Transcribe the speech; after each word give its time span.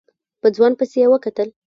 په 0.41 0.47
ځوان 0.55 0.73
پسې 0.79 0.97
يې 1.01 1.07
وکتل. 1.09 1.49